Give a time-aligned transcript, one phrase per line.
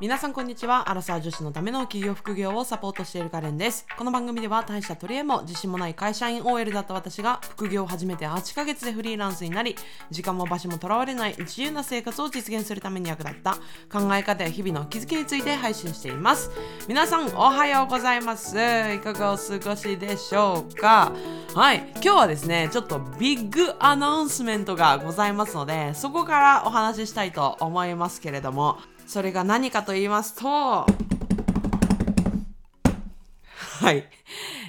[0.00, 0.88] 皆さんこんにちは。
[0.88, 3.84] アラサー女子のための企業副業をサポートしているカレンです。
[3.96, 9.74] この番組では大した取り柄も自信もない会社員 OL だった私が副業を始めて8ヶ月でフリーランスになり、
[10.12, 13.54] 時間も場所もとらわれない自由な生活を実現するために役立った
[13.90, 16.52] 考え方や日々の気づきについて配信しています。
[16.86, 18.56] 皆さんおはようございます。
[18.56, 21.10] いかがお過ごしでしょうか？
[21.56, 21.78] はい。
[21.94, 28.78] 今日はですね、ちょっとビッグアナウンスメントがございますので、そこからお話ししたいと思いますけれども、
[29.08, 30.86] それが何かと言いますと、は
[33.92, 34.04] い。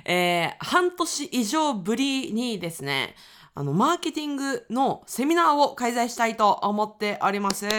[0.05, 3.15] えー、半年以上ぶりにですね、
[3.53, 7.65] あの、マーケティングのセミナーを開催したいと思っております。
[7.65, 7.69] は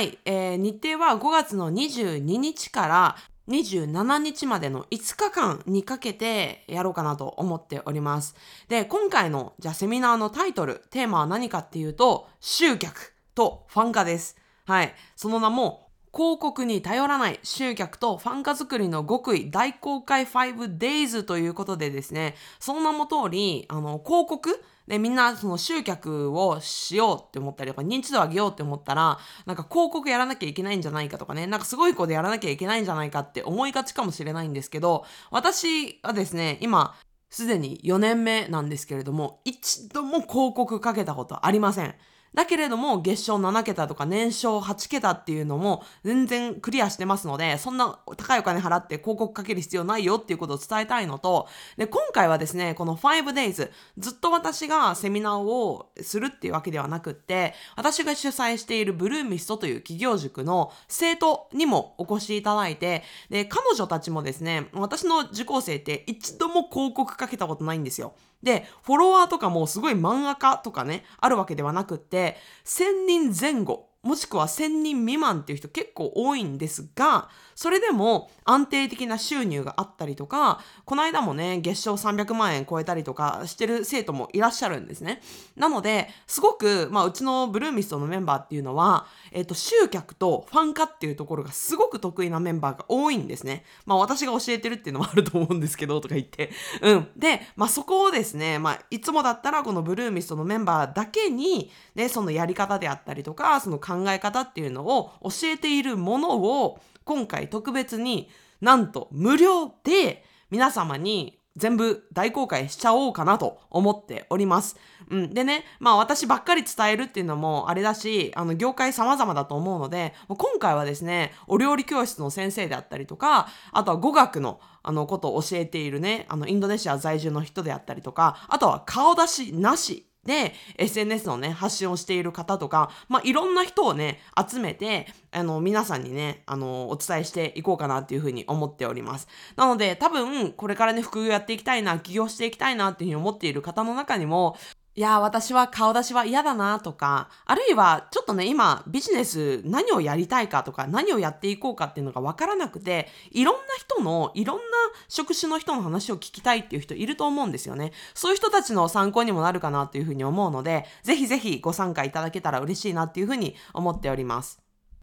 [0.00, 0.16] い。
[0.24, 3.16] えー、日程は5月の22日から
[3.48, 8.36] 27日までの5日間にかけてやろうかなと思っております。
[8.68, 14.36] で、今回の、じゃセミナーのタイトル、テーマは何かっていうと、集客とファン化です。
[14.64, 14.92] はい。
[15.14, 36.94] その名も、広告に頼らない集客とファン化作りの極意大公開 5days ということでですね、その名の通り、あの、広告で、みんなその集客をしようって思ったりとか、認知度上げようって思ったら、なんか広告やらなきゃいけないんじゃないかとかね、なんかすごい子でやらなきゃいけないんじゃないかって思いがちかもしれないんですけど、私はですね、今、
[37.28, 41.94] すでに4年目なんですけれども、一度も広告かけたことありません。
[42.36, 68.12] だけれども、月賞7桁とか年商8桁っていうのも全然クリアしてますので、そんな高いお金払って広告かける必要ないよっていうことを伝えたいのと、で、今回はですね、この 5days、ずっと私がセミナーをするっていうわけではなくって、私が主催しているブルーミストという企業塾の生徒にもお越しいただいて、で、彼女たちもですね、私の受講生って一度も広告かけたことないんですよ。
[68.42, 85.22] で、フォロワーとかもすごい漫画家とかね、あるわけではなくって、1000人前後、もしくは1000人未満っていう人結構多いんですが、それでも安定的な収入があったりとか、この間もね、月賞300万円超えたりとかしてる生徒もいらっしゃるんですね。
[85.56, 93.64] なので、すごく、まあ、うちのブルーミストのメンバーっていうのは、えっ、と、集客とファン化っていうところがすごく得意なメンバーが多いんですね。
[93.86, 96.50] まあ、私が教えてるっていうのもあると思うんですけど、とか言って。
[96.82, 97.08] うん。
[97.16, 108.28] で、まあ、そこをですね、まあ、いつもだったらこのブルーミストのメンバーだけに、ね、そのやり方であったりとか、その考え方っていうのを教えているものを、今回特別に
[108.60, 114.76] なんと無料で皆様に全部大公開しちゃおうかなと思っております。
[115.08, 115.32] うん。
[115.32, 139.28] でね、まあ私ばっかり伝えるっていうのもあれだし、あの業界様々だと思うので、今回はですね、お料理教室の先生であったりとか、あとは語学のあのことを教えているね、あのインドネシア在住の人であったりとか、あとは顔出しなしで、SNS のね、発信をしている方とか、まあ、いろんな人をね、集めて、あの、皆さんにね、あの、お伝えしていこうかなっていうふうに思っております。
[139.56, 144.56] なので、多分、これからね、副業やっていきたいな、起業していきたいなっていうふうに思っている方の中にも、
[144.98, 154.62] いや、私は顔出しは嫌だなとか、あるいはちょっとね、今ビジネス何をやりたいかとか、何をやっていこうかっていうのがわからなくて、いろんな人の、いろんな
[155.08, 157.92] 職種の人の話を聞きたいっていう人いると思うんですよね。
[158.14, 164.62] そういう人たちの参考にもなるかなっていうふうに思うので、ぜひぜひご参加いただけたら嬉しいなっていうふうに思っております。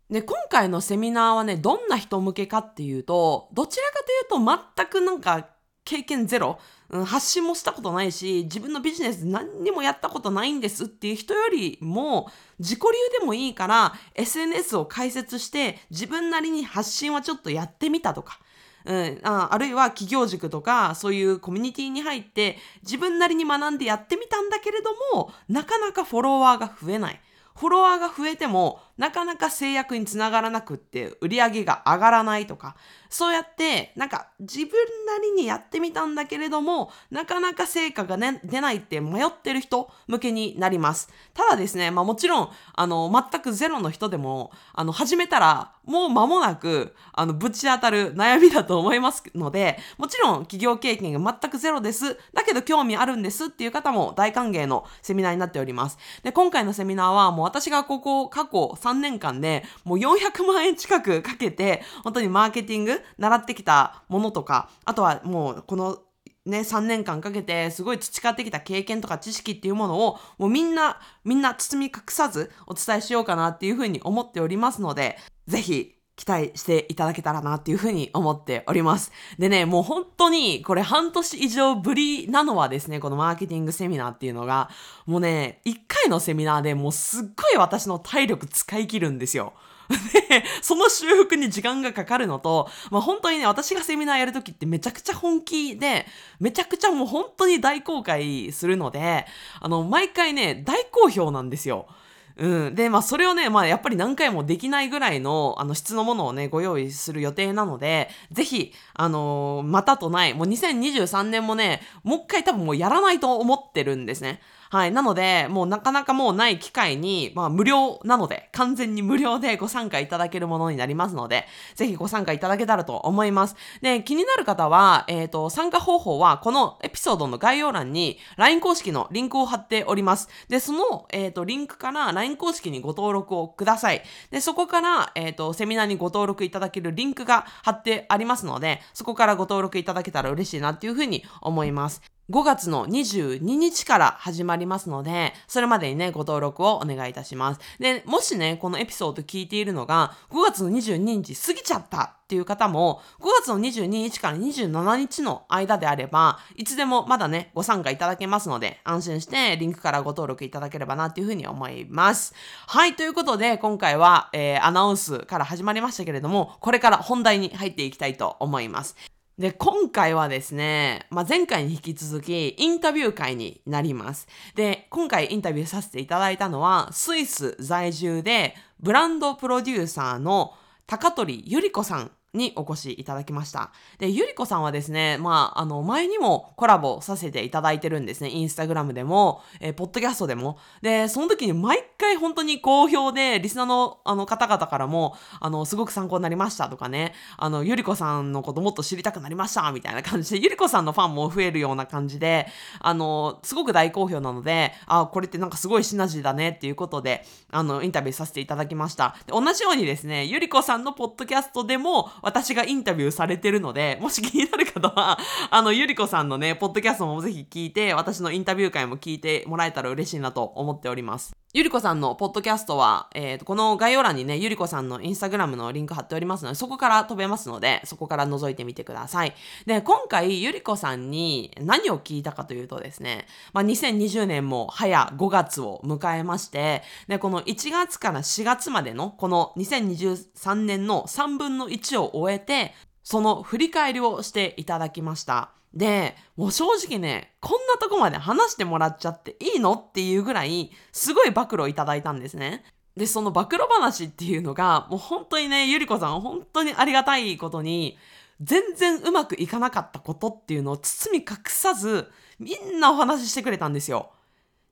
[0.09, 5.49] で、今回のセミナーはね、どんな人向けかっていうと、どちらかというと全くなんか
[5.85, 6.59] 経験ゼロ、
[6.93, 18.39] うん、発信もしたことないし、自分のビジネス何にもやったことないんですっていう人よりも、自己流でもいいから、SNS を開設して、自分なりに発信はちょっとやってみたとか、
[18.85, 27.21] うん、ああるいは企業塾とかそういうコミュニティに入って自分なりに学んでやってみたんだけれどもなかなかフォロワーが増えない。
[27.55, 32.75] フォロワーが増えてもなかなか制約につながらなくって売り上げが上がらないとか
[33.09, 34.69] そうやってなんか自分
[35.05, 41.09] なりにやってみたんだけれどもなかなか成果が、ね、出ないって迷ってる人向けになります。
[41.33, 52.17] ただですね、まあ、もちろんあの全くゼロの人でもあの始めたらもう間もなくあのぶち当たる悩みだと思いますのでもちろん企業経験が全くゼロです。
[52.33, 55.97] だけど興味あるんですっていう方も大歓迎のセミナーになっております。
[56.23, 65.99] で今回のセミナーはもう私がここ過去3年間でもう400万円近くかけて本当にマーケティング習ってきたものとかあとはもうこの
[66.45, 79.11] ね、3年間かけてすごい培ってきた経験とか知識っていうものをもうみんなみんな包み隠さずお伝えしようかなっていうふうに思っておりますのでぜひ期待していただけたらなっていうふうに思っております。
[79.39, 84.69] でね、もう本当にこれ半年以上ぶりなのはですね、このマーケティングセミナーっていうのが、
[85.05, 89.53] もうね、1回のセミナーでもうすっごい私の体力使い切るんですよ。
[90.29, 96.05] で、その修復に時間がかかるのと、まあ本当にね、私がセミナーやるときってめちゃくちゃ本気で、
[96.39, 99.25] めちゃくちゃもう本当に大公開するので、
[99.59, 101.87] あの、毎回ね、大好評なんですよ。
[102.35, 102.75] うん。
[102.75, 114.41] で、まあ、それをね、まあ、やっぱり何回もできないぐらいの、あの、質のものをね、ご用意する予定なので、ぜひ、あのー、またとない、もう2023年もね、もう一回多分もうやらないと思ってるんですね。
[114.73, 114.91] はい。
[114.91, 123.55] なので、もうなかなかもうない機会に、まあ無料なので、完全に無料でご参加いただけるものになりますので、ぜひご参加いただけたらと思います。
[123.83, 130.27] で、気になる方は、えっ、ー、と、参加方法は、このエピソードの概要欄に LINE 公式のリンクを貼っております。
[130.49, 134.01] で、その、えっ、ー、と、リンクから LINE 公式にご登録をください。
[134.31, 142.01] で、そこから、えっ、ー、と、セミナーにご登録いただけるリンクが貼ってありますので、そこからご登録いただけたら嬉しいなっていうふうに思います。
[142.29, 147.59] 5月の22日から始まりますので、それまでにね、ご登録をお願いいたします。
[147.79, 162.33] で、もしね、このエピソード聞いているのが、5月の22日過ぎちゃったっていう方も、5月の22日から27日の間であれば、いつでもまだね、ご参加いただけますので、安心してリンクからご登録いただければなっていうふうに思います。
[162.67, 168.95] はい、ということで、今回は、えー、アナウンスから始まりましたけれども、これから本題に入っていきたいと思います。
[169.39, 174.27] で、今回はですね、まあ、前回に引き続きインタビュー会になります。
[174.53, 180.53] で、今回インタビューさせていただいたのは、スイス在住でブランドプロデューサーの
[180.85, 183.71] 高取ゆり子さんにお越しいただきました。
[183.99, 188.29] で、ゆりこさんはですね、まあ、あの、前にもコラボさせていただいてるんですね。
[188.29, 190.57] インスタグラムでも、えー、ポッドキャストでも。
[190.81, 202.47] で、その時に毎回本当に好評で、リスナーのあの方々からも、あの、すごく参考になりましたとかね、あの、ゆりこさんのこともっと知りたくなりましたみたいな感じで、ゆりこさんのファンも増えるような感じで、
[202.79, 209.15] あの、すごく大好評なので、あ、これってなんかすごいシナジーだねっていうことで、あの、インタビューさせていただきました。
[209.27, 215.19] で同じようにですね、ゆりこさんのポッドキャストでも、私がインタビューされてるので、もし気になる方は、
[215.51, 221.42] あの、ゆりこさんのね、ポッドキャストもぜひ聞いて、私のインタビュー会も聞いてもらえたら嬉しいなと思っております。
[221.55, 229.35] ゆりこさんのポッドキャストは、えー、この概要欄にね、ゆりこさんのインスタグラムのリンク貼っておりますので、そこから飛べますので、そこから覗いてみてください。
[229.67, 242.73] で、今回、ゆりこさんに何を聞いたかというとですね、まあ、2020年も早5月を迎えまして、で、この1月から4月までの、この2023年の3分の1を終えて、
[243.03, 245.51] その振り返りをしていただきました。
[245.73, 252.63] で、もう正直ね、こんなとこまで話してもらっちゃっていいのっていうぐらい、すごい暴露をいただいたんですね。
[252.95, 257.97] で、その暴露話っていうのが、もう本当にね、ゆりこさん本当にありがたいことに、
[258.39, 264.11] 全然うまくいかなかったことっていうのを包み隠さず、みんなお話ししてくれたんですよ。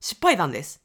[0.00, 0.82] 失敗談です。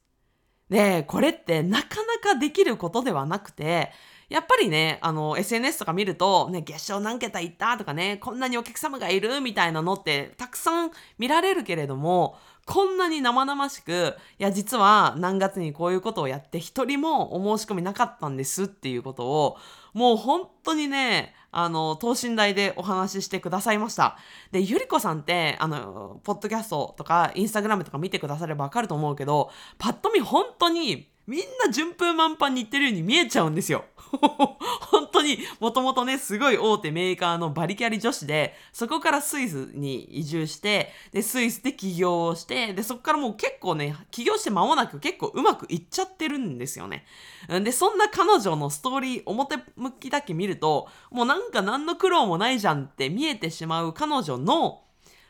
[0.69, 3.91] で、これってなかなかできることではなくて、
[4.29, 7.77] やっぱりね、あの、SNS とか見ると、ね、月賞何桁いった？
[7.77, 9.39] とかね、こんなにお客様がいる？
[9.39, 19.57] みたいなのってたくさん見られるけれども、こんなに生々しく、いや、実は何月にこういうことをやって一人もお申し込みなかったんですっていうことを、
[19.94, 24.18] もう本当にね、あの、等身大でお話ししてくださいました。
[24.51, 33.85] で、ゆりこさんって、あの、ポッドキャストとか、インスタグラムとか見てくださればわかると思うけど、パッと見本当にみんな順風満帆に言ってるように見えちゃうんですよ。
[34.89, 47.06] 本当にもともとね、すごい大手メーカーのバリキャリ女子で、そこからスイスに移住して、で、スイスで起業をして、で、そこからもう結構ね、起業して間もなく結構うまくいっちゃってるんですよね。
[47.47, 54.83] で、そんな彼女のストーリー、表向きだけ見ると、もうなんか何の苦労もないじゃんって見えてしまう彼女の、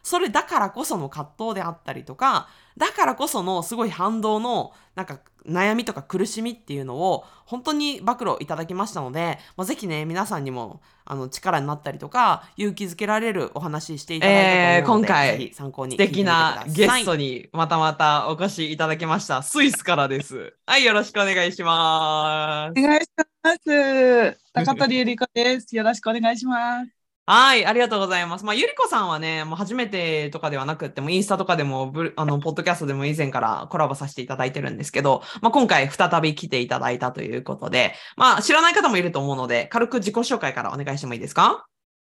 [0.03, 19.41] それだからこその葛藤であったりとか、だからこそのすごい反動のなんか悩みとか苦しみっていうのを本当に暴露いただきましたので、まあ、ぜひね、皆さんにもあの力になったりとか、勇気づけられるお話していただいたと思うので、えー、今回、参考に素敵なゲストにまたまたお越しいただきました。
[19.41, 20.53] スイスからです。
[20.67, 22.79] はい、よろしくお願いします。
[22.79, 23.09] お願いし
[23.43, 24.37] ます。
[24.53, 25.75] 高取ゆり子です。
[25.75, 26.96] よろしくお願いします。
[27.29, 28.45] はい、ありがとうございます。
[28.45, 41.67] まあ、ゆりこさんはね、もう初めてとかではなくっても、インスタとかでも、あの、ポッドキャストでも以前からコラボさせていただいてるんですけど、まあ、今回再び来ていただいたということで、まあ、知らない方もいると思うので、軽く自己紹介からお願いしてもいいですか？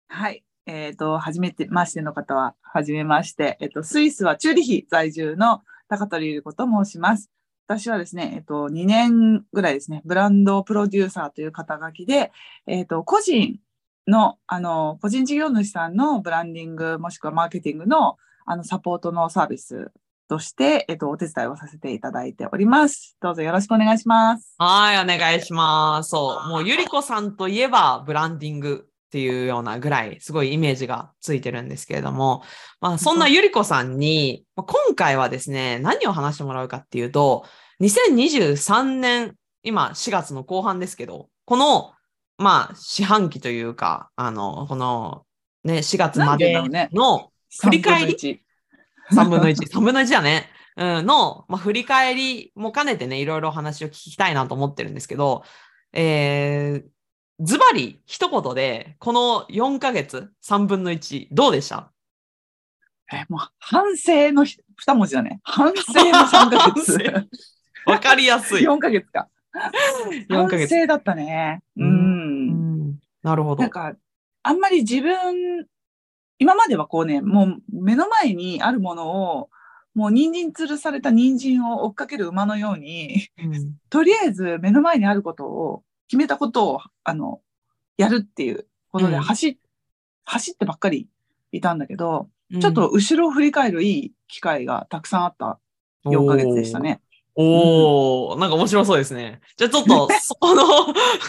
[0.07, 0.45] はい。
[0.65, 7.29] えっ、ー、と、初めてましての方は、はじめまして、えっ、ー、と、スイスはチューリヒ在住の高取ゆり子と申します。
[7.67, 12.31] 私はですね、えっと、2年ぐらいですね、ブランドプロデューサーという肩書きで、
[12.65, 13.59] えっと、個人
[14.07, 19.91] の、あの、個人事業主さんのブランディング、もしくはマーケティングの、あの、サポートのサービス
[20.31, 23.17] として、えっと、お手伝いをさせていただいております。
[23.21, 24.55] どうぞよろしくお願いします。
[24.57, 26.09] はい、お願いします。
[26.09, 32.43] そう、もうゆりこさんといえばブランディングっていうようなぐらいすごいイメージがついてるんですけれども、
[32.79, 37.43] まあそんなゆりこさんに、まあ今回はですね、何を話してもらうかっていうと、
[37.81, 41.91] 2023年、今4月の後半ですけど、この、
[42.41, 45.25] まあ四半期というか、あの、この
[45.63, 46.53] ね、4月まで
[46.91, 47.31] の
[47.61, 48.39] 振り返り3
[49.11, 50.49] 3分の1、3分の1だね。
[50.77, 55.43] うん、の、まあ、振り返りも兼ねてね、いろいろお話を聞きたいなと思ってるんですけど、
[55.91, 61.91] えー、ズバリ一言で、この4ヶ月、3分の1、どうでした？
[63.13, 65.41] え、もう、反省のひ二文字だね。
[65.43, 66.97] 反省の3ヶ月。
[66.97, 67.27] 反
[67.85, 68.61] わかりやすい。
[68.61, 69.27] 4ヶ月か。
[70.29, 70.75] 4反ヶ月。
[70.81, 71.61] 省だったね。
[71.77, 71.83] う。
[71.83, 73.69] うんん、なるほどなん。
[73.69, 73.95] か、
[74.43, 75.67] あんまり自分、
[76.39, 79.49] 今まではこうね、もう目の前にあるものを、
[79.93, 87.41] もう人参吊るされた人参を追っかける馬のように、うんとりあえず目の前にあることを、決めたことを、あの、
[87.97, 89.57] やるっていうことでうん走っ、
[90.25, 91.07] 走ってばっかり
[91.51, 92.29] いたんだけど、
[92.59, 95.59] ちょっと後ろを振り返るいい機会がたくさんあった
[96.05, 96.79] 4ヶ月でした。
[96.79, 97.01] ね。
[97.35, 99.39] おー、なんか面白そうですね。
[99.55, 100.63] じゃあちょっと、 そこの、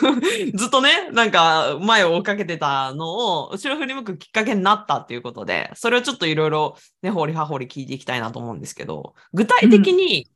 [0.54, 10.28] ずっとね、なんか前を追っかけてたのを、後ろ振り向くきっかけになったっていうことで、それをちょっといろいろね、掘り葉掘り聞いていきたいなと思うんですけど、具体的に、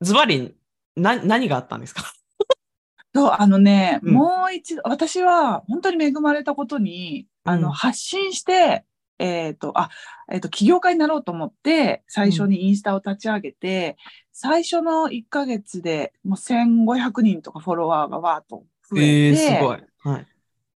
[0.00, 0.54] ズバリ、
[0.94, 2.02] な、何があったんですか？
[3.14, 4.14] そう、あのね、うん。
[4.14, 7.72] もう一度、私は本当に恵まれたことに、あの、うん。
[7.72, 8.84] 発信して、
[9.18, 9.90] えっ、と、あ、
[10.30, 13.96] えっ、と、起業家になろうと思って、最初にインスタを立ち上げて、
[14.32, 19.78] 最初の1ヶ月でもう1500人とかフォロワーがわーっと増えて、すごい。
[19.98, 20.26] はい。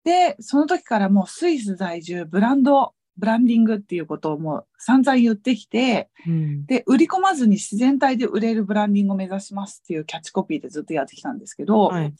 [0.04, 6.66] で、その時からもうスイス在住、ブランド、ブランディングっていうことをもう散々言ってきて、うん。
[6.66, 12.14] で、売り込まずに自然体で売れるブランディングを目指しますっていうキャッチコピーでずっとやってきたんですけど、はい。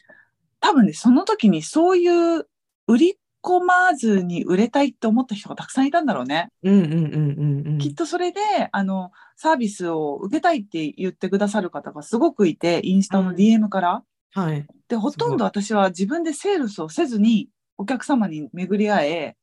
[0.61, 2.47] 多分ね、その時にそういう
[2.87, 6.49] 売り込まずに売れたいって思った人がたくさんいたんだろうね。
[6.63, 7.79] うんうんうんうんうん。
[7.79, 14.03] きっとそれで、あの、サービスを受けたいって言ってくださる方がすごくいて、インスタの DM から。
[14.35, 14.67] はい。
[14.89, 19.37] で、ほとんど私は自分でセールスをせずにお客様に巡り会え、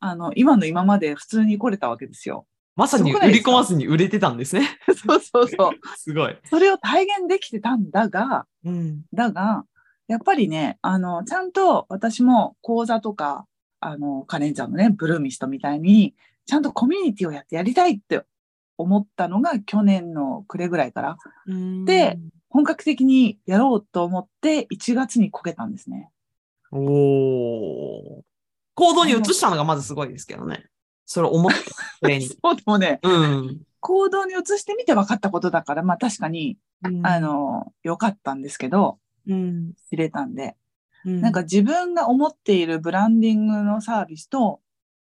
[0.00, 2.46] あの、今の今まで普通に来れたわけですよ。
[2.76, 4.78] まさに売り込まずに売れてたんですね。
[4.86, 5.72] そうそうそう。
[5.98, 6.36] すごい。
[6.44, 9.02] それを体現できてたんだが、うん。
[9.12, 9.64] だが、
[10.08, 13.46] やっぱりね、あの、ちゃんと私も講座とか、
[13.80, 16.14] あの、カレンちゃんのね、ブルーミストみたいに、
[16.46, 18.22] ちゃんとコミュニティをやってやりたいって
[18.78, 21.16] 思ったのが去年の暮れぐらいから、
[21.84, 26.10] で、本格的にやろうと思って1月にこけたんですね。
[26.72, 28.24] おお。
[28.74, 30.66] 行動に移したのがまずすごいですけどね。
[31.04, 31.58] それを思って、
[32.00, 32.26] それに。
[32.28, 33.60] そうでもね、うん。
[33.80, 36.58] 行動に移してみて分かったことだから、まあ確かに、
[37.02, 38.98] あ、の、良かったんですけど、うん。
[39.88, 40.56] 知れたんで、
[41.04, 44.60] ななんか、自分が思っているブランディングのサービスと、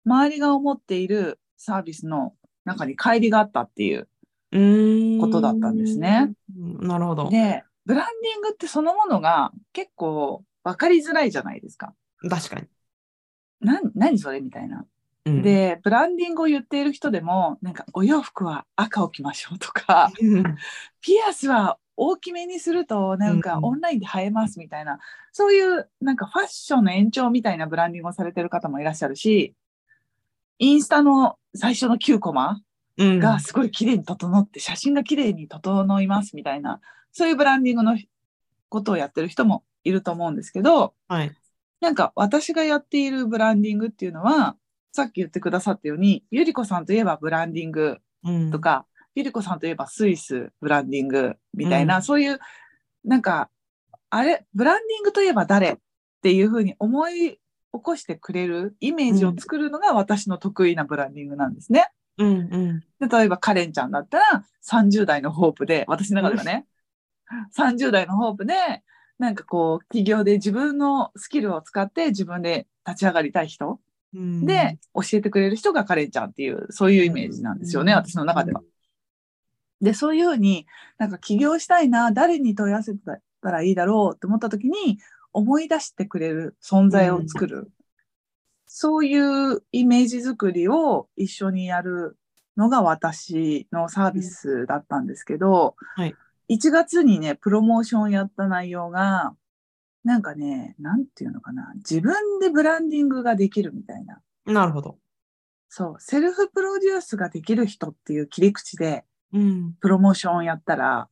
[0.06, 2.34] 周りが思っているサービスの
[2.64, 4.08] 中に乖離があったっていう。
[5.20, 6.32] こことだったんですね。
[6.56, 7.28] なるほど。
[7.30, 11.94] で、ブランディングってそのものが結構分かりづらいじゃないですか。
[12.28, 12.66] 確かに。
[13.60, 14.86] な、何それみたいな。
[15.26, 20.56] うん、で、ブランディングを言っている人でも、なんかお洋服は赤を着ましょうとか、うん、
[21.00, 24.98] ピアスは大きめにするとなんかうんオンラインで映えますみたいな、
[25.32, 29.54] そういうなんかファッションの延長みたいなブランディングをされてる方もいらっしゃるし、
[30.58, 32.62] インスタの最初の9コマ
[32.96, 33.18] うん。
[33.18, 36.80] がすごい綺麗に整って、写真が綺麗に整いますみたいな、
[37.12, 37.98] そういうブランディングの
[38.68, 41.32] ことをやってる人もいると思うんですけど、はい。
[41.80, 44.56] なんか私がやっているブランディングっていうのは、
[44.92, 48.50] さっき言ってくださったように、ゆりこさんといえばブランディングうん。
[48.50, 52.38] と、か、ゆりこさんといえばスイスブランディングみたいな、うんそういう、
[53.04, 53.50] なんか、
[54.10, 55.76] あれ、ブランディングといえば誰っ
[56.22, 57.38] ていうふうに思い起
[57.70, 61.88] こしてくれるイメージを作るのが私の得意なブランディングなんですね。
[62.18, 62.34] うんう
[63.02, 63.08] ん。
[63.08, 66.66] で例えばカレンちゃんだったら30代のホープで、私の中ではね、
[67.56, 68.82] 30代のホープで、
[69.18, 73.80] なんかこう、企業で自分のスキルを使って自分で立ち上がりたい人
[74.14, 78.62] うんで、教えてくれる人がカレンちゃんっていう、そういうイメージなんですよね、私の中では。。
[79.80, 80.66] で、そういうふうに、
[80.98, 82.94] なんか起業したいな、誰に問い合わせ
[83.42, 84.98] たらいいだろうって思った時に、
[85.32, 87.70] 思い出してくれる存在を作る。
[88.66, 92.16] そういうイメージ作りを一緒にやる
[92.56, 96.14] のが私のサービスだったんですけど、はい
[96.50, 99.36] 1月にね、プロモーションやった内容が、
[100.02, 104.20] なんかね、なんていうのかな、自分でブランディングができるみたいな。
[104.46, 104.98] なるほど。
[105.68, 109.74] そう、セルフプロデュースができる人っていう切り口で、うん。
[109.80, 111.08] プロモーションやったら、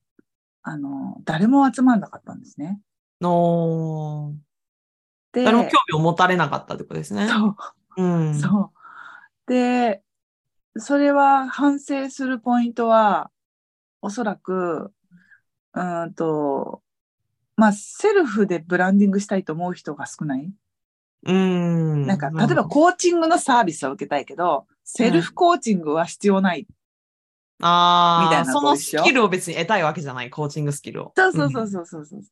[0.63, 2.81] あの、誰も集まんなかったんですね。
[3.23, 4.35] おー
[5.33, 7.29] で、誰も興味を持たれなかったってことですね。
[7.29, 7.57] そう、
[7.97, 8.41] うん。
[8.41, 8.73] そ
[9.47, 9.51] う。
[9.51, 10.03] で、
[10.77, 13.31] それは反省するポイントは、
[14.01, 14.93] おそらく、
[15.75, 16.83] うーんと、
[17.57, 20.53] まあ、セルフでブランディングしたいと思う人が少ない。
[21.25, 22.07] うん。
[22.07, 26.67] なんか、例えばコーチングのサービスは受けたいけど、セルフコーチングは必要ない。
[27.61, 31.13] ああ、みたいなそのスキルを別に得たいわけじゃない、コーチングスキルを。
[31.17, 32.23] そうそうそうそうそうそう。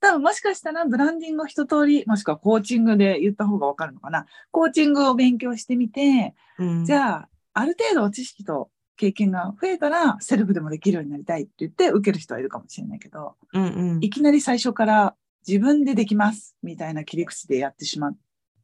[0.00, 4.26] 多分もしかしたらブランディングを一通り、もしくはコーチングで言った方がわかるのかな。
[4.50, 6.84] コーチングを勉強してみて、うん。
[6.84, 14.04] じゃあ、ある程度知識と経験が増えたら、セルフでもできるようになりたいって言って受ける人はいるかもしれないけど、うんうん。
[14.04, 15.14] いきなり最初から
[15.46, 18.16] 自分でできますみたいな切り口でやってしまっ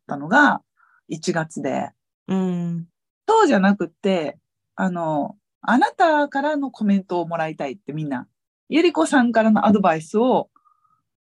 [0.06, 0.62] たのが
[1.10, 1.90] 1月で、
[2.28, 2.86] うん。
[3.26, 4.38] そうじゃなくって、
[4.74, 8.26] あの、あなたからのコメントをもらいたいってみんな、
[8.69, 10.50] ゆりこさんからのアドバイスを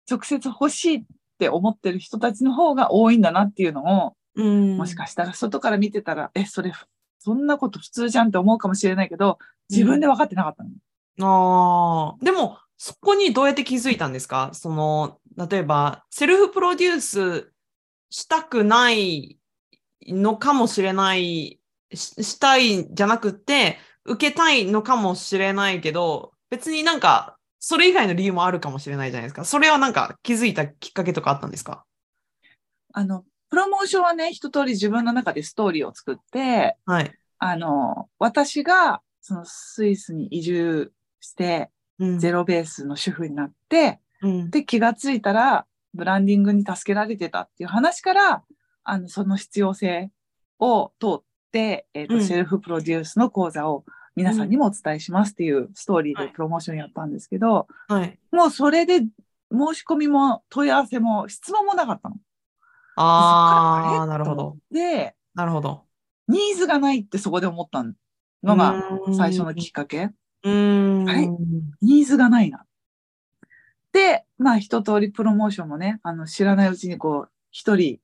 [0.09, 1.03] 直接欲しいっ
[1.39, 4.77] て思ってる人たちの方が多いんだなっていうのを、うん。
[4.77, 6.71] もしかしたら外から見てたら、え、それ、
[7.19, 10.69] そんなこと普通じゃんって思うかもしれないけど、自分で分かってなかったの。
[11.21, 14.51] ああ、でも、そこにどうやって気づいたんですか？
[14.53, 17.51] その、例えば、セルフプロデュース
[18.09, 19.37] したくない
[20.07, 21.59] のかもしれない、
[21.93, 29.43] ししたいんじゃなくて、受けたいのかもしれないけど、別になんか、それ以外の理由もあるかもしれないじゃないですか。
[29.43, 31.83] それはなんか気づいたきっかけとかあったんですか？
[32.93, 37.11] あの、プロモーションはね、一通り自分の中でストーリーを作って、はい。
[37.37, 42.19] あの、私が、そのスイスに移住して、うん。
[42.19, 44.49] ゼロベースの主婦になって、うん。
[44.49, 48.43] で、気がついたら、ブランディングに助けられてたっていう話から、
[48.83, 50.11] あの、その必要性
[50.59, 51.28] を通って、
[51.93, 53.83] えっ、と、うんセルフプロデュースの講座を
[54.15, 58.19] 皆さんにもお伝えしますっていうストーリーはいでプロモーションやったんですけど、はい。
[58.31, 59.07] もうそれで申
[59.75, 62.15] し込みも問い合わせも質問もなかったの。
[62.15, 62.21] で
[62.97, 64.57] ああ、なるほど。。
[64.71, 65.83] えで、なるほど。
[66.27, 68.83] ニーズがないってそこで思ったのが
[69.15, 70.11] 最初のきっかけ。
[70.43, 71.05] うーん。
[71.05, 71.27] はい
[71.81, 72.65] ニーズがないな。
[73.91, 77.99] で、まあ一通りプロモーションもね、あの知らないうちにこう、一人、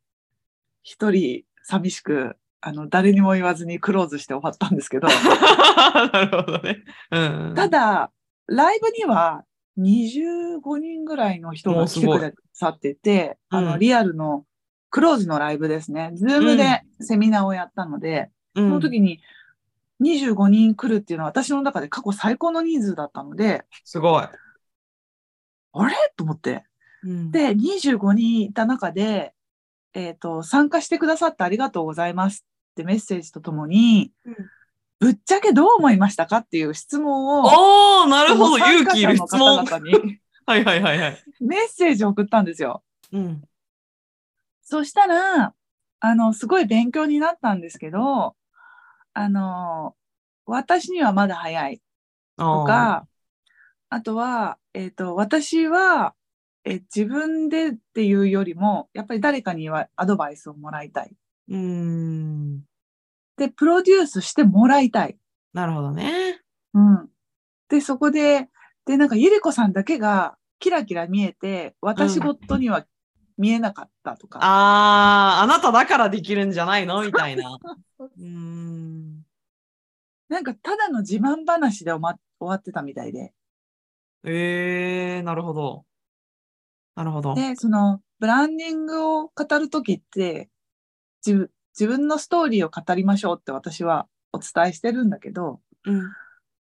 [0.82, 6.84] 一人寂しく、あの、誰にも言わずにクローズして終わったんですけど、 なるほどね。
[7.12, 7.54] うん。
[7.56, 8.12] ただ、
[8.48, 9.44] ライブには
[9.78, 14.46] 25人ぐらいの人が来てくださってて、うんあの、リアルの
[14.90, 16.10] クローズのライブですね。
[16.16, 19.22] Zoom でセミナーをやったので、うん、その時に
[20.02, 24.24] 25人来るっていうのは私の中で過去最高の人数だったので、すごい。
[24.24, 25.96] あれ？
[26.18, 26.64] と思って。
[27.04, 29.36] うん、で、25人いた中で、
[29.94, 32.44] えっ、と、参加してくださってありがとうございます
[32.76, 34.36] ってメッセージとともに、うん
[35.00, 38.58] ぶっちゃけどう思いましたかっていう質問を、おー、なるほど。
[38.58, 39.66] 勇気いる質問。
[40.48, 41.24] はいはいはいはい。
[41.42, 42.84] メッセージを送ったんですよ。
[43.12, 43.44] うん。
[44.64, 45.54] そしたら、
[46.00, 48.36] あの、すごい勉強になったんですけど、
[49.14, 49.96] あの、
[50.46, 51.82] 私にはまだ早い
[52.38, 53.08] とか、
[53.90, 56.16] あとは、えっ、と、私は、
[56.64, 61.16] え自分でっていうよりも、やっぱり誰かにはアドバイスをもらいたい。
[61.50, 62.60] うーん。
[63.38, 65.18] で、プロデュースしてもらいたい。
[65.54, 66.42] なるほどね。
[66.74, 67.10] うん。
[67.70, 68.50] で、そこで、
[68.86, 72.86] で、なんか、ゆりこさんだけがキラキラ見えて、私ごとには
[73.38, 74.40] 見えなかったとか。
[74.42, 77.04] あー、あなただからできるんじゃないの？
[77.04, 77.58] みたいな。
[78.00, 79.26] うーん。
[80.30, 83.34] なんか、ただの自慢話で終わってたみたいで。
[84.24, 85.86] えー、なるほど。
[86.96, 87.36] なるほど。
[87.36, 90.50] で、その、ブランディングを語るときって、
[91.26, 96.12] 自分、自分のストーリーを語りましょうって私はお伝えしてるんだけど、うん。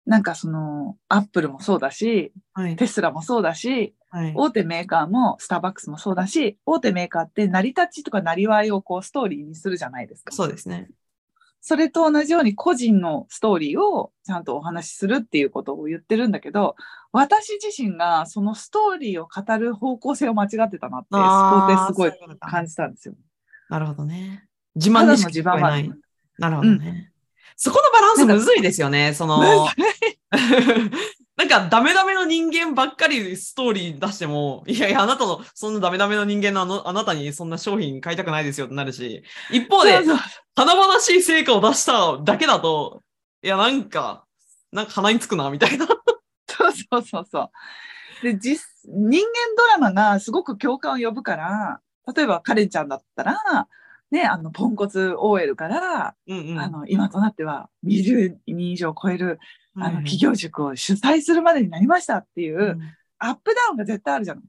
[0.07, 2.77] なんかその、アップルもそうだし、はい。
[2.77, 4.33] テスラもそうだし、はい。
[4.37, 10.33] 大手メーカーもスターバックスもそうだし、大手メーカーって成り立ちとか成りわいをこうストーリーにするじゃないですか。
[10.33, 10.89] そうですね。
[11.67, 16.77] それと同じように個人のストーリーをちゃんとお話しするっていうことを言ってるんだけど、
[17.11, 23.15] 私自身がそのストーリーを語る方向性を間違ってたなって、そこですごい感じたんですよ。
[23.69, 24.47] なるほどね。
[24.75, 25.91] 自慢でしか聞こえない。
[26.39, 27.13] なるほどね。
[27.57, 29.15] そこのバランスむずいですよね。
[29.15, 29.69] その、
[31.37, 40.01] なんかダメダメの人間ばっかりストーリー出しても、いやいや、あなたの、そんなダメダメの人間のあのあなたにそんな商品買いたくないですよってなるし、一方で
[40.55, 43.03] 華々しい成果を出しただけだと、
[43.43, 44.25] いや、なんか、
[44.73, 45.87] なんか鼻につくな、みたいな。
[45.87, 47.51] そうそうそうそう。
[48.23, 51.81] で、実、人間ドラマがすごく共感を呼ぶから、
[52.15, 53.69] 例えばカレンちゃんだったら、
[54.11, 56.59] ね、あの、ポンコツ OL から、うんうん。
[56.61, 59.39] あの、今となっては20人以上超える
[59.77, 62.81] あの、企業塾を主催するまでになりましたっていう、うん
[63.17, 64.43] アップダウンが絶対あるじゃん。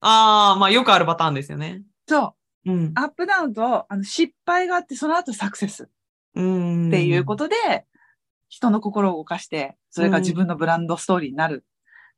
[0.00, 1.82] ああ、まあよくあるパターンですよね。
[2.08, 2.34] そ
[2.64, 2.72] う。
[2.72, 2.92] うん。
[2.96, 5.86] アップダウンと、あの、失敗があって、その後サクセスっ
[6.34, 6.90] うん。
[6.90, 7.54] ていうことで、
[8.48, 11.64] 人の心を動かして、それが自分のブランドストーリーになる。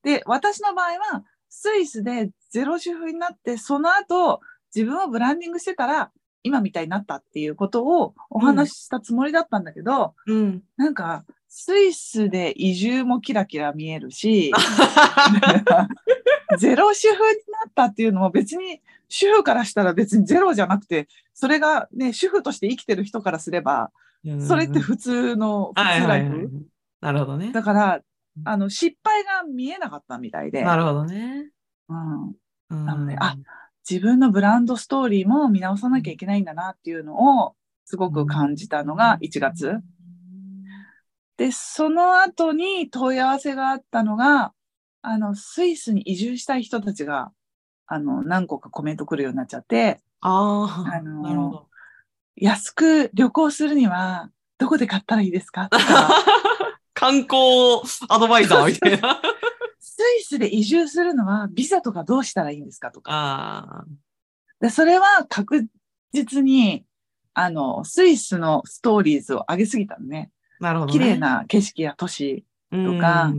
[0.02, 4.40] で、私の場合は、スイスでゼロ主婦になって、その後、
[4.74, 6.11] 自分をブランディングしてたら、
[6.42, 10.62] 今みたいになったっていうことをお話ししたつもりだったんだけど、うん。
[10.76, 14.52] なんか、スイスで移住もキラキラ見えるし、
[16.59, 17.24] ゼロ主婦にな
[17.68, 23.90] ったっていうのも別に主婦からしたら別にゼロじゃなくて、それがね、主婦として生きてる人からすれば、
[24.46, 26.50] それって普通の、普はい通ライフ。
[27.00, 27.52] なるほどね。
[27.52, 28.00] だから、
[28.44, 31.51] あの、失敗が見えなかったみたいで、なるほどね。
[31.88, 32.27] うん、
[32.70, 33.37] うんなのであ
[33.88, 39.79] 自分のブランドストーリーも見直さなきゃいけないんだなっていうのをすごく感じたのが1月。
[41.37, 44.53] で、その後に問い合わせがあったのが、
[45.03, 47.31] あの、スイスに移住したい人たちが、
[47.87, 51.68] あの、何個かコメント来るようになっちゃって、ああ、あのーなるほど。
[52.37, 55.68] 安く旅行するには、どこで買ったらいいですか？
[55.68, 55.85] とか、
[56.96, 59.20] 観光アドバイザーみたいな。
[59.78, 63.85] スイスで移住するのは、ビザとかどうしたらいいんですかとか。
[64.61, 65.68] で、それは確
[66.12, 66.87] 実に、
[67.35, 70.30] あの、スイスのストーリーズを上げすぎたのね。
[70.59, 70.98] なるほど、ね。
[70.98, 73.32] 綺麗な景色や都市、とか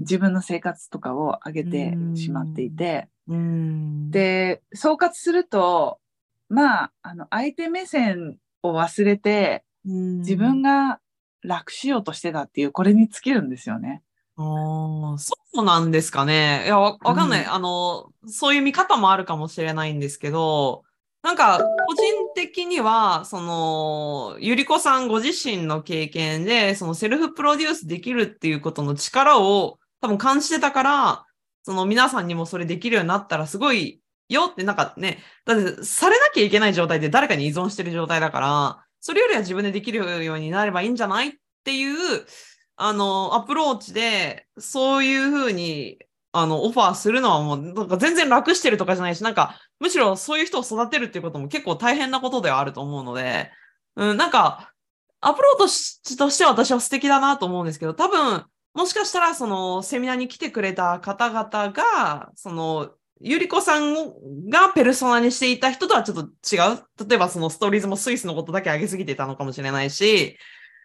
[0.00, 6.00] 自分の生活とかを上げてしまっていて、うん、で、総括すると、
[6.48, 11.00] まあ、あの、相手目線を忘れて、自分が
[11.42, 14.02] 楽しようとしてたっていう、これに尽きるんですよね。
[14.36, 16.62] そうなんですかね。
[16.64, 20.84] いや、わわかんない、うんあの、そういう見方もあるかもしれないんですけど、
[21.22, 22.04] なんか、個人
[22.36, 31.26] 的には、その、ゆりこさんご自身の経験で、そのセルフプロデュースできるっていうことの力を多分感じてたから、
[31.64, 41.32] その皆さんにもそれできるようになったらすごいよって、なんかね、だってされなきゃいけない状態で誰かに依存してる状態だから、それよりは自分でできるようになればいいんじゃないっ
[41.64, 42.26] ていう、
[42.76, 45.98] あの、アプローチで、そういうふうに、
[46.32, 53.50] あの、オファーするのはもう、なんか全然楽してるとかじゃないし、なんか、むしろそういう人を育てるっていうことも結構大変なことではあると思うので、
[53.96, 54.72] うん、なんか、
[55.20, 55.68] アプロー
[56.02, 67.06] チとしては私は素敵だなと思うんですけど、多分、もしかしたら、その、セミナーに来てくれた方々が、その、ゆりこさんがペルソナにしていた人とはちょっと違う。
[67.08, 70.36] 例えばそのストーリーズもスイスのことだけ上げすぎてたのかもしれないし、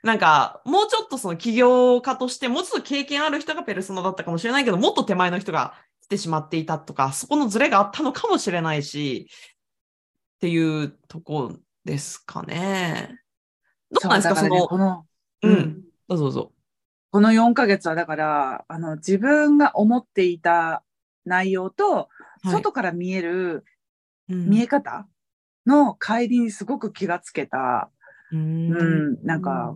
[0.03, 11.53] なんか、もうちょっとその起業家として、もうちょっと経験ある人がペルソナだったかもしれないけど、もっと手前の人が来てしまっていたとか、そこのズレがあったのかもしれないし、っていうとこ
[11.85, 13.17] ですかね。
[13.91, 15.05] どうなんですか、そねの、この、
[15.43, 15.83] ううんん。
[16.09, 16.51] どうぞどうぞ。
[17.11, 20.83] この4ヶ月はだから、あの、自分が思っていた
[21.23, 22.09] 内容と、
[22.51, 23.65] 外から見える
[24.29, 24.49] うん。
[24.49, 25.07] 見え方
[25.65, 27.89] の帰りにすごく気がつけた、
[28.31, 29.13] ううん。
[29.21, 29.75] ん、なんか、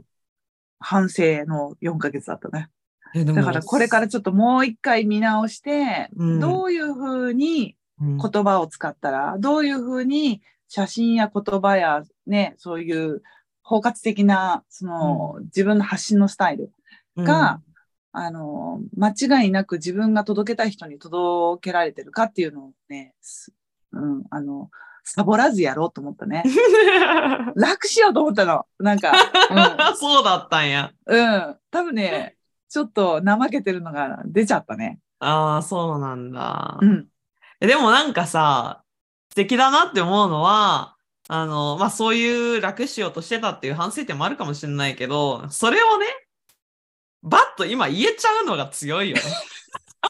[0.79, 2.69] 反省の4ヶ月だったね。
[3.13, 6.39] だからこれからちょっともう一回見直して、うん。
[6.39, 6.99] どういうふ
[7.29, 8.17] うにうん。
[8.17, 13.23] 言葉を使ったら、どういうふうに写真や言葉やね、そういう
[13.63, 16.71] 包括的な、その、自分の発信のスタイル
[17.17, 17.59] が、
[18.19, 19.09] あの、間
[19.43, 23.53] 違いなく自分が届けたい人に届けられてるかっていうのをね、す
[23.91, 24.71] うん、あの、
[25.03, 26.43] サボらずやろうと思ったね。
[27.55, 28.65] 楽しようと思ったの。
[28.79, 29.13] なんか、
[29.95, 30.91] そうだったんや。
[31.05, 31.57] うん、うん。
[31.69, 32.37] 多分ね、
[32.69, 34.99] ちょっと怠けてるのが出ちゃったね。
[35.19, 36.79] ああ、そうなんだ。
[36.81, 37.07] うん。
[37.61, 38.83] えでもなんかさ、
[39.29, 40.95] 素敵だなって思うのは、
[41.29, 46.07] あの、まあ、そういう楽しようとしてたっていう反省点もあるかもしれないけど、それをね、
[47.29, 49.21] バッと今言えちゃうのが強いよね。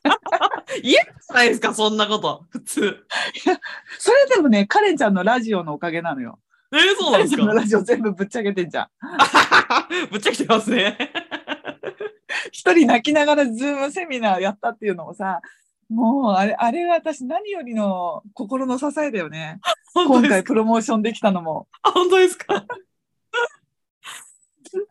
[0.84, 2.46] 言えないじゃないですか、そんなこと。
[2.50, 3.06] 普通。
[4.00, 6.40] それでもね、カレンちゃんのラジオのおかげなのよ。
[6.74, 7.46] えーそうなんですか？
[7.46, 8.90] カレンちゃんのラジオ全部ぶっちゃけてんじゃん。
[10.12, 10.98] ぶっちゃけてますね。
[12.52, 15.42] 一人泣きながらズームセミナーやったっていうのもさ、
[15.90, 19.60] もうあれ、あれが私何よりの心の支えだよね。
[19.94, 21.68] 今回プロモーションできたのも。
[21.82, 22.66] あ本当ですか？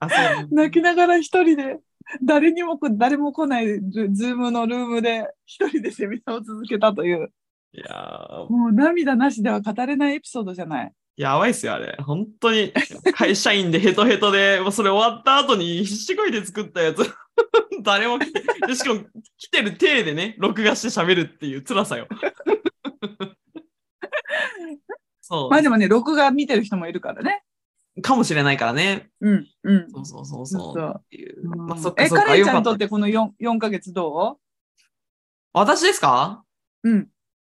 [0.50, 1.78] 泣きながら一人で、
[2.22, 7.32] 誰にもこ、誰も来ないズズームのルームで一人でセミナーを続けたという、
[7.72, 10.92] いやーもう涙なしでは語れないエピソードじゃない。
[11.16, 11.96] やばいっすよ、あれ。
[12.00, 12.72] 本当に、
[13.14, 16.98] 会社員でヘトヘトで、もうそれ終わった後に必死こいで作ったやつ。
[17.82, 19.00] 誰も来て、でしかも
[19.38, 22.06] 来てる体でね、録画して喋るっていう辛さよ。
[25.22, 25.50] そう。
[25.50, 27.42] まあでもね、録画見てる人もいるからね。
[28.06, 29.10] かもしれないからね。
[29.20, 29.90] うん、うん。
[29.90, 30.94] そうそうそうそう。
[30.96, 32.26] っていううんまあ、そっかえ、そっか。
[32.26, 34.38] カレンちゃんにとってこの 4, 4ヶ月ど
[35.52, 36.44] 私ですか？
[36.84, 37.00] ううん。
[37.00, 37.04] い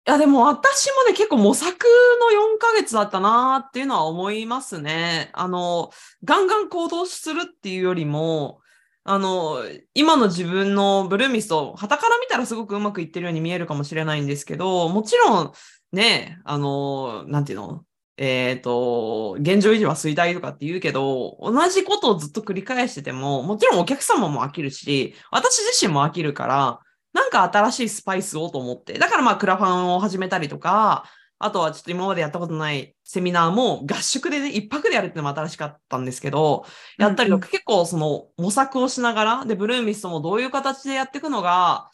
[0.05, 5.29] や、でも私もね、結構模索の4ヶ月だったなっていうのは思いますね。
[5.33, 5.91] あの、
[6.23, 8.59] ガンガン行動するっていうよりも、
[9.03, 9.59] あの、
[9.93, 15.53] 今の自分のブルーミスト、旗から見たらすごくうまくいってるように見えるかもしれないんですけど、もちろん、
[15.91, 17.85] ね、あの、なんていうの？
[18.17, 26.79] えっ、と、現状維持は衰退とかって言うけど、同じことをずっと繰り返してても、もちろんお客様も飽きるし、私自身も飽きるから、
[27.13, 28.97] なんか新しいスパイスをと思って。
[28.99, 31.05] だからまあクラファンを始めたりとか、
[31.43, 36.65] あとはちょっと今までやったことないセミナーも合宿でね、一泊でやるっていうのも新しかったんですけど、
[36.99, 41.89] やったりとか、結構その模索をしながら、で、ブルーミストもどういう形でやっていくのが、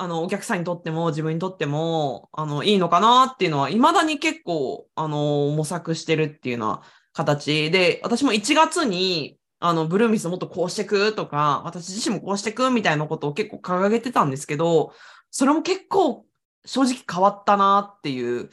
[0.00, 6.82] あの、お客さんにとっても自分にとっても、あの、いいのかなっていうのは、未だに結構、あの、模索してるっていうような
[7.12, 14.92] 形で、私も1月に、あの、ブルーミスもっとこうしてくとか、私自身もこうしてくみたいなことを結構掲げてたんですけど、
[15.32, 16.24] それも結構
[16.64, 18.50] 正直変わったなっていう、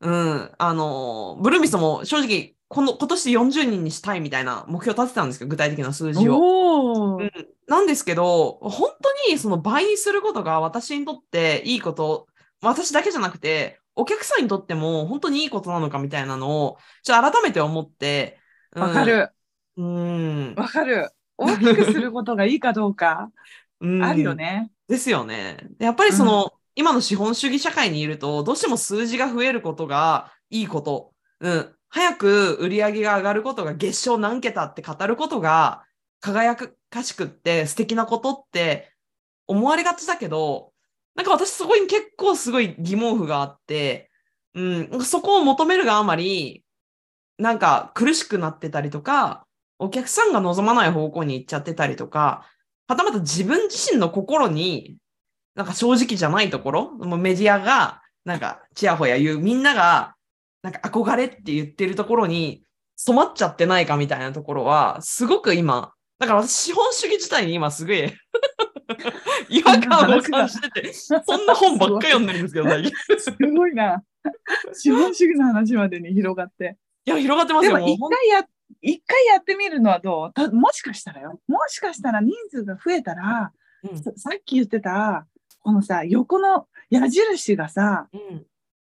[0.00, 7.14] うん、あの、ブルーミスも正直、この、今年40人にしたいみたいな目標立てたんですけど、具体的な数字を。
[7.14, 12.26] おーうんなんですけど、本当にその倍にすることが私にとっていいこと、
[12.62, 18.38] 私だけじゃなくて、お客さんにとっても本当にいいことなのかみたいなのを、ちょっと改めて思って。
[18.74, 19.04] うんわか。
[19.04, 19.30] る。
[19.76, 20.54] うん。
[20.56, 21.10] わかる。
[21.36, 23.30] 大きくすることがいいかどうか、
[23.80, 24.34] うんあるよ。
[24.34, 24.70] ね。
[24.88, 25.58] ですよね。
[25.78, 31.12] でやっぱりその、今の資本主義社会にいると、どうしても数字が増えることがいいこと。
[31.40, 31.74] うん。
[31.90, 35.84] 早く売り上げが上がることが月賞何桁って語ることが
[36.20, 36.56] 輝
[36.90, 38.92] かしくって素敵なことって
[39.46, 40.72] 思われがちだけど、
[41.14, 44.10] なんか私そこに結構すごい疑問符があって、
[44.54, 44.62] う
[44.98, 46.64] ん、そこを求めるがあまり、
[47.38, 49.46] なんか苦しくなってたりとか、
[49.78, 52.46] お客さんが望まない方向に行っちゃってたりとか、
[52.88, 54.96] はたまた自分自身の心に、
[55.54, 60.14] なんか正直じゃないところ、もうメディアが、なんか、ちやほや言う、みんなが、
[60.62, 62.64] なんか憧れって言ってるところに
[62.96, 67.96] 染まっちゃってないかみたいなところは、すごく今、だから私、資本主義自体に今すごい
[69.48, 72.92] 違和感を感じてて、そんな本ばっか読んでるんですけど、最近。
[73.20, 74.02] すごいな。
[74.72, 76.76] 資本主義の話までに広がって。
[77.04, 77.78] いや、広がってますよ。
[77.78, 78.44] 一回や、
[78.82, 80.32] 一回やってみるのはどう？
[80.32, 81.40] たもしかしたらよ。
[81.46, 83.52] もしかしたら人数が増えたら、
[83.88, 85.26] うんささっき言ってた、
[85.60, 88.44] このさ、横の矢印がさ、うん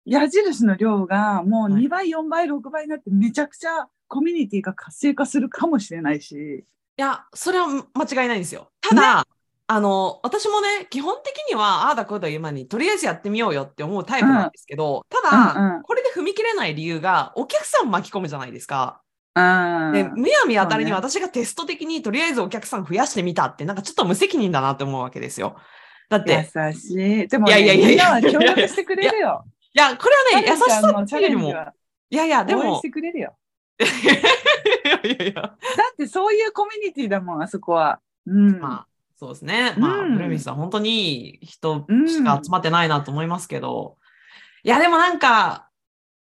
[0.06, 6.64] 矢印の量がもうはい2倍、4倍、6倍になってめちゃくちゃコミュニティが活性化するかもしれないし。
[6.98, 8.72] いや、それは間違いないんですよ。
[8.80, 9.24] ただ、
[9.68, 19.00] あの、私もね、基本的には、ああだこうだ言う前に、とりあえずやってみようよって思うタイプなんですけど、ただ、うんうんこれで踏み切れない理由が、お客さん巻き込むじゃないですか。
[19.36, 25.56] うんで、むやみやたりに私がテスト的にとりあえずお客さん増やしてみたって、なんかちょっと無責任だなって思うわけですよ。
[26.08, 27.28] だって、優しい。
[27.28, 29.44] でも、ね、いやいやいやいやみんなは協力してくれるよ。
[29.72, 31.74] いや、これはね、優しさっていうよりも、レンジは
[32.10, 33.36] いやいや、でも応援し、てくれるよ。
[33.84, 35.50] いやいやいや、だ
[35.92, 38.00] ってそういうコミュニティだもん、あそこは。
[38.26, 38.60] うん。
[38.60, 38.86] まあ、
[39.16, 39.74] そうですね。
[39.78, 43.96] まあ、うんブルーミスさん、本当にいい人しか集まってないなと思いますけど、
[44.64, 45.68] いや、でもなんか、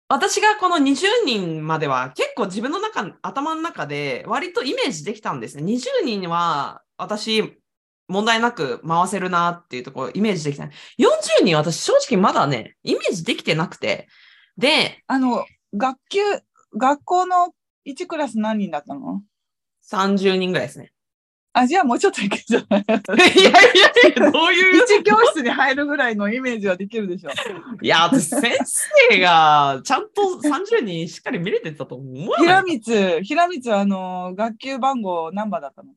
[0.09, 5.63] 私がこの20人までは結構自分の中、頭の中で割とイメージできたんですね。
[5.63, 7.59] 20人は私、
[8.09, 10.65] 問題なく回せるなっていうところイメージできた。
[10.65, 10.71] 40
[11.45, 14.09] 人私正直まだね、イメージできてなくて。
[14.59, 16.21] で、あの、学級、
[16.77, 17.53] 学校の
[17.87, 19.23] 1クラス何人だったの
[19.91, 20.93] ？30人ぐらいですね。
[21.55, 22.97] あ、じゃあもうちょっといけるじゃないいや
[23.29, 23.55] いやい
[24.17, 24.85] や、どういう？
[24.85, 27.31] 一教室に入るぐらいのイメージはできるでしょ。
[27.83, 28.57] いや、私、先
[29.11, 32.65] 生がちゃんと30人しっかり見れてたと思わない？
[32.79, 35.91] 平光、平光はあの、学級番号何番だったの？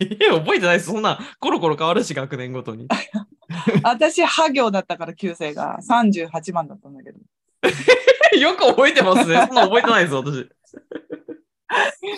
[0.00, 0.78] いや覚えてない？
[0.78, 0.86] です。
[0.86, 2.88] そんな、コロコロ変わるし、学年ごとに。
[3.84, 7.18] 私、派行だったから、9世が38番だったんだけど。
[8.40, 9.46] よく覚えてますね。
[9.48, 10.40] そんな覚えてないです、私。
[10.40, 10.46] っ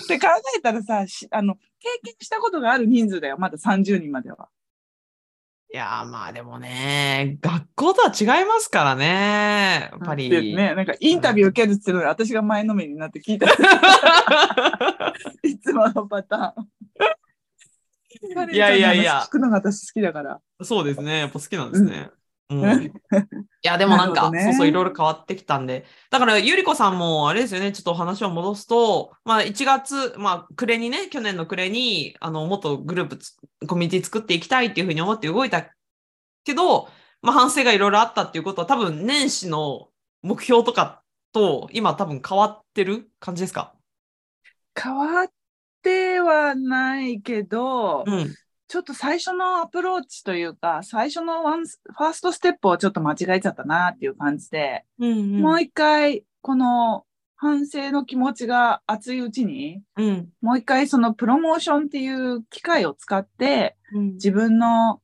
[0.07, 1.61] て考えたらさ、しあの、経
[2.05, 4.48] 験したことがある人数だよ、まだ30人までは。
[5.74, 9.88] いやー、まあでもね、学校とは違いますからね。
[9.90, 10.28] やっぱり。
[10.28, 13.46] でね、なんかインタビュー受けるっていうのに私が前のめりになって聞いた。
[15.42, 16.68] いつものパターン。
[18.52, 20.40] いやいやいや聞くのが私好きだから。
[20.61, 21.20] そうですね。
[21.20, 21.90] やっぱ好きなんですね。
[21.90, 22.21] うん。
[23.64, 25.84] いや、でもなんか、ねそうそう、いろいろ変わってきたんで。
[26.10, 33.36] だから、ゆりこさんも、あれですよね、ちょっと話を戻すと、まあ、1月、まあ、暮れにね、去年の暮れに、あの、もっとグループつ、
[33.68, 35.70] コミュニティ作っていきたいっていうふうに思って動いた
[36.44, 36.88] けど、
[37.22, 39.88] まあ、反省がいろいろあったっていうことは、多分、年始の
[40.22, 43.74] 目標とかと、今多分変わってる感じですか？
[44.80, 45.32] 変わっ
[45.82, 48.34] てはないけど、うん。
[48.72, 57.04] ちょっと最初のアプローチというか、最初のワンスファーストステップをちょっと間違えちゃったなっていう感じで、うん、もう一回、この
[57.37, 60.28] 反省の気持ちが熱いうちに、うん。
[60.40, 64.12] もう一回そのプロモーションっていう機械を使って、うん。
[64.14, 65.02] 自分の、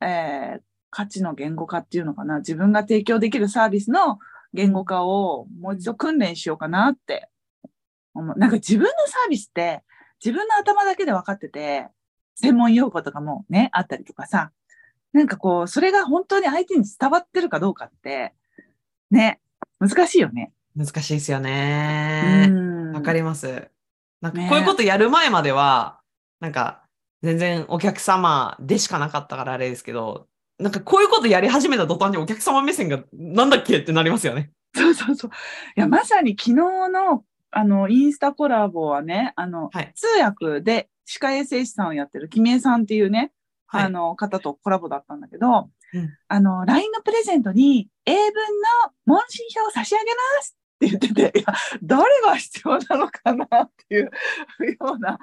[0.00, 0.60] えー
[0.92, 4.18] 価値の言語化っていうのかな、自分が提供できるサービスの
[4.52, 7.28] 言語化をもう一度訓練しようかなって
[8.12, 8.38] 思う。
[8.38, 9.82] なんか自分のサービスって
[10.24, 11.88] 自分の頭だけで分かってて、
[12.40, 14.50] 専門用語とかもね、あったりとかさ、
[15.12, 18.32] なんかこう、それが本当に相手に伝わってるかどうかって、
[19.10, 19.40] ね、
[19.78, 20.52] 難しいよね。
[20.76, 22.46] 難しいですようね。
[22.46, 23.68] んわかります。
[24.20, 26.00] なんかねこういうことやる前までは、
[26.40, 26.82] なんか
[27.22, 30.26] 全然お客様でしかなかったからあれですけど、
[30.58, 34.50] なんかこういうことやり始めた途端にお客様目線がなんだっけってなりますよね。
[34.74, 35.30] そうそうそう。
[35.76, 43.32] いや、まさに昨日の、あの、インスタコラボはね、あの、はい通訳で歯科衛生士さんをやってる君江さんっていうね、
[43.66, 54.10] はいあの、方とコラボだったんだけど、うんあの、LINE のプレゼントに英文の問診票を差し上げますって言ってて、いや、誰が必要なのかなっていう
[54.80, 55.18] ような。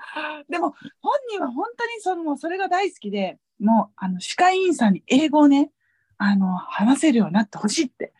[0.49, 5.71] でも、本人は本当にその、それが大好きで、もう、あの、歯科医院さんに英語をね、
[6.17, 8.11] あの、話せるようになってほしいって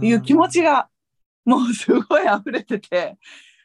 [0.00, 0.88] いう気持ちが、
[1.44, 3.16] もうすごい溢れてて、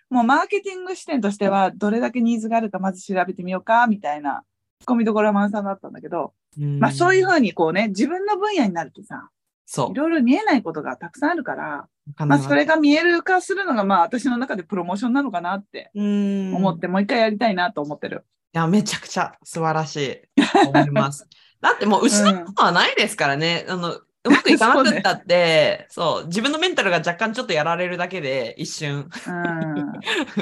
[0.10, 4.44] もうマーケティング視点としては、どれだけニーズがあるかまず調べてみようか、みたいな、
[4.80, 9.30] ツッコミどころは満載だったんだけど、うんまあそういうふうにこうね、自分の分野になるとさ、
[9.66, 11.88] そいろいろ見えないことがたくさんあるから、
[12.20, 12.26] う。
[12.26, 18.24] まあそれが見える化するのがまあ私の中でプロモーションなのかなってうん思って、もう一回やりたいなと思ってる。
[18.54, 21.28] いや、めちゃくちゃ素晴らしいと思います。
[21.62, 23.66] だってもう失うことはないですからね。
[23.68, 29.10] あの、うまくいかなくったって、そう,、自分のメンタルが若干ちょっとやられるだけで、一瞬。
[29.28, 29.32] う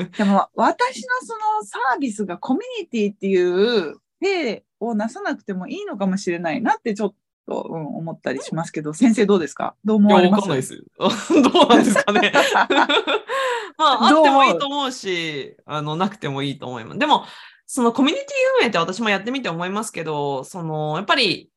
[0.01, 7.13] ん、でも私のそのサービスがコミュニティっていう手をなさなくてもいいのかもしれないなってちょっ
[7.47, 9.75] と、うん、思ったりしますけど、先生どうですか？
[9.85, 10.41] どう思われます？
[10.41, 10.83] わかんないです。
[11.41, 12.33] どうなんですかね。
[13.77, 16.99] まあ、あってもいいと思うし、あの、なくてもいいと思います。
[16.99, 17.25] でも、
[17.67, 18.27] そのコミュニティ
[18.61, 21.49] 運営って私もやってみて思いますけど、その、やっぱり、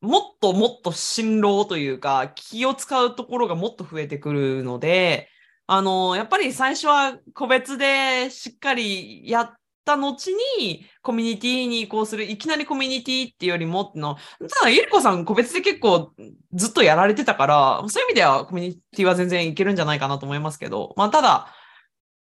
[0.00, 5.28] もっともっと辛労というか、気を使うところがもっと増えてくるので、
[5.66, 9.54] あの、やっぱり最初は個別でしっかりやっ
[9.84, 14.16] た後に、コミュニティに移行する、いきなりコミュニティっていうよりもっての、
[14.58, 16.12] ただ、ゆりこさん個別で結構
[16.52, 21.52] ずっとやられてたから、そういう意味ではコミュニティは全然いけるんじゃないかなと思いますけど、まあ、ただ、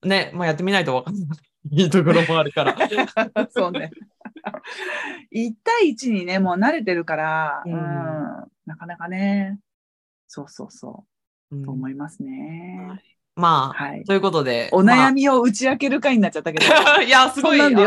[0.04, 1.26] ね、まあ、やってみないとわかんない
[1.70, 2.76] いいところもあるから。
[3.50, 3.90] そうね。
[5.32, 7.78] 1対1にね、もう慣れてるから、ううんん、
[8.66, 9.58] なかなかね、
[10.26, 11.04] そうそうそ
[11.50, 13.00] うう、んと思いますね。
[13.36, 14.04] まあ、はい。
[14.04, 14.68] ということで。
[14.72, 16.64] おまあ悩みを打ち明ける回になっちゃったけど。
[17.02, 17.82] いや、すごい、参考に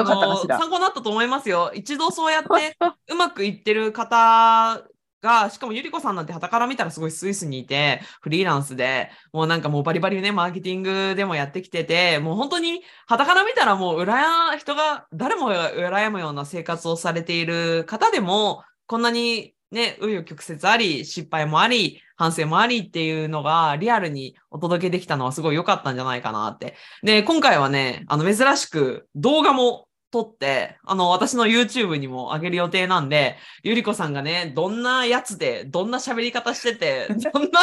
[0.81, 1.71] なったと思いますよ。
[1.73, 2.77] 一度そうやって
[3.11, 4.81] うまくいってる方
[5.21, 26.75] が、しかもゆりこさんなんて傍から見たらすごいスイスにいて、フリーランスで、もうなんかもうバリバリね、マーケティングでもやってきてて、もう本当に傍から見たらもう羨、人が誰もが羨むような生活をされている方でも、こんなにね、紆余曲折あり、失敗もあり、反省もありっていうのがリアルにお届けできたのはすごい良かったんじゃないかなって。
[27.03, 37.59] で、今回はね、あの、珍しく動画も撮って、あの、私の YouTube にも上げる予定なんで、ゆりこさんがね、どんなやつで、どんな喋り方してて、 どんな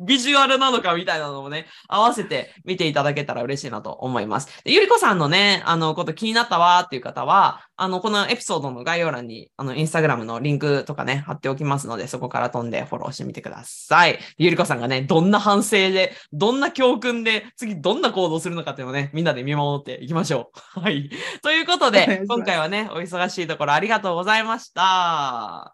[0.00, 4.62] ビジュアルなのかみたいなのもね、合わせて見ていただけたら嬉しいなと思います。
[4.64, 14.18] でゆりこさんのね、あの、こと気になったわーっていう方は、あの、このエピソードの概要欄に、あの、インスタグラムのリンクとかね、貼っておきますので、そこから飛んでフォローしてみてください。
[14.36, 20.80] ゆりこさんがね、どんな反省で、どんな教訓で、次どんな行動するのかっていうのをね、みんなで見守っていきましょう。
[20.80, 21.08] はい。
[21.42, 24.82] ということでお願いしま、す今回はね、お忙しいところありがとうございました。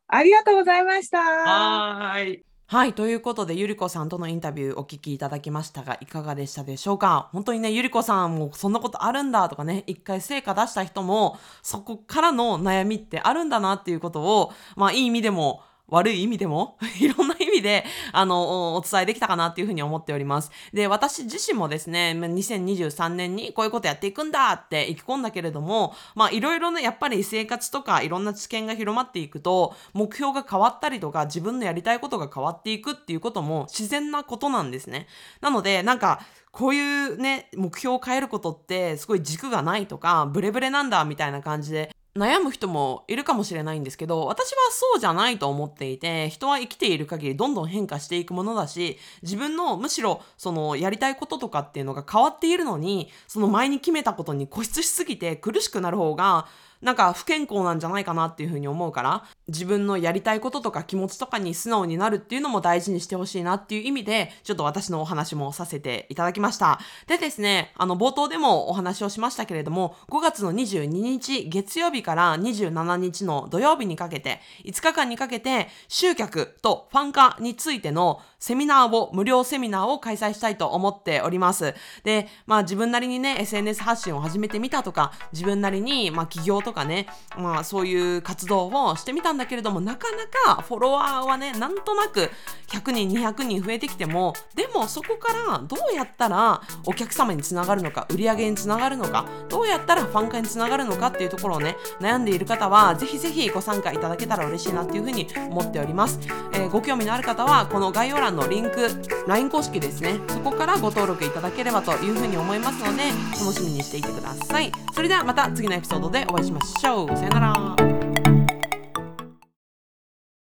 [0.06, 1.18] ありがとうございました。
[1.18, 2.44] はーい。
[2.66, 2.94] はい。
[2.94, 7.28] ということで、ゆりこさんとのインタビューお聞きいただきましたが、いかがでしたでしょうか？
[7.32, 16.78] 本当にね、ゆりこさんもそんなことあるんだとかね、一回成果出した人も、そこからの悩みってあるんだなっていうことを、まあ、いい意味でも、悪い意味でも？
[16.99, 20.51] いろんな意味であのお伝えできたかなっていうふうに思っております。
[20.72, 35.07] で私自身もですね2023年にこういうことやっていくんだって意気込んだけれどもまあいろいろねやっぱり生活とかいろんな知見が広まっていくと目標が変わったりとか自分のやりたいことが変わっていくっていうことも自然なことなんですね。
[35.41, 36.20] なのでなんか
[36.51, 56.46] こういうね目標を変えることってすごい軸がないとかブレブレなんだみたいな感じで悩む人もいるかもしれないんですけど、私はそうじゃないと思っていて、人は生きている限りどんどん変化していくものだし、自分のむしろそのやりたいこととかっていうのが変わっているのに、その前に決めたことに固執しすぎて苦しくなる方が、
[56.85, 66.78] なんか不健康なんじゃないかなっていうふうに思うから、自分のやりたいこととか気持ちとかに素直になるっていうのも大事にしてほしいなっていう意味で、ちょっと私のお話もさせていただきました。
[67.07, 81.74] でですね、あの冒頭でもお話をしましたけれども、5月の22日月曜日から27日の土曜日にかけて、5日間にかけて集客とファン化についてのセミナーを、無料セミナーを開催したいと思っております。
[82.03, 87.07] で、まあ自分なりにね、SNS 発信を始めてみたとか、自分なりに、まあ起業とかね、
[87.38, 92.30] まあそういう活動をしてみたんだけれども、なかなかフォロワーはね、なんとなく
[92.68, 106.20] 100人、200人増えてきても、でもそこからどうやったらお客様につながるのか、売り上げにつながるのか、どうやったらファン化につながるのかっていうところをね、悩んでいる方は、ぜひぜひご参加いただけたら嬉しいなっていうふうに思っております。
[106.53, 108.89] えー、ご興味のある方は、この概要欄のリンク、
[109.26, 114.72] LINE 公式ですね、そこからご登録いただければというふうに思いますので、楽しみにしていてください。
[114.95, 117.16] それではまた次のエピソードでお会いしましょう。
[117.16, 117.93] さよなら。